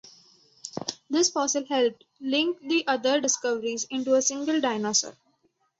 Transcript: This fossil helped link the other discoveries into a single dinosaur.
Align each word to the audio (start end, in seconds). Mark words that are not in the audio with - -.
This 1.11 1.29
fossil 1.29 1.63
helped 1.67 2.05
link 2.19 2.57
the 2.67 2.83
other 2.87 3.21
discoveries 3.21 3.85
into 3.91 4.15
a 4.15 4.21
single 4.23 4.59
dinosaur. 4.59 5.15